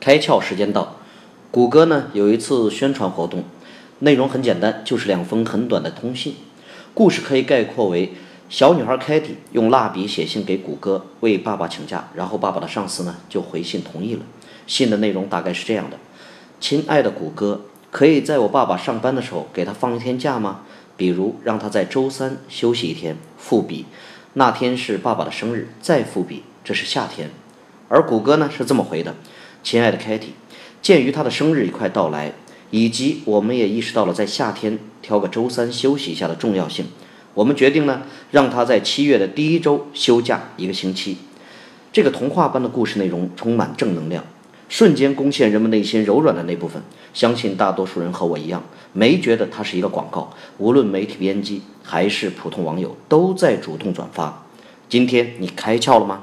[0.00, 0.96] 开窍时间到，
[1.50, 3.44] 谷歌呢有一次宣传活动，
[3.98, 6.36] 内容很简单，就是两封很短的通信。
[6.94, 8.14] 故事可以概括为：
[8.48, 14.22] 小女孩凯蒂用蜡笔写信给谷歌，为爸爸请假，然后爸爸的上司呢就回信同意了。
[14.66, 15.98] 信的内容大概是这样的：
[16.58, 17.60] 亲爱的谷歌，
[17.90, 20.62] 可以在我爸爸上班的时候给他放一天假吗？
[20.96, 23.16] 比如让他在周三休息一天。
[23.36, 23.84] 复笔，
[24.34, 25.68] 那天是爸爸的生日。
[25.82, 27.30] 再复笔，这是夏天。
[27.90, 29.16] 而谷歌呢是这么回的。
[29.64, 30.30] 亲爱的 Kitty，
[30.80, 32.32] 鉴于他的生日已快到来，
[32.70, 36.86] 以及我们也意识到了在夏天挑个周三休息一下的重要性，
[37.34, 41.16] 我们决定呢，让他在七月的第一周休假一个星期。
[41.92, 44.24] 这个童话般的故事内容充满正能量，
[44.68, 46.80] 瞬间攻陷人们内心柔软的那部分。
[47.12, 48.62] 相信大多数人和我一样，
[48.92, 50.32] 没觉得它是一个广告。
[50.58, 54.46] 无论媒体编辑还是普通网友，都在主动转发。
[54.88, 56.22] 今天你开窍了吗？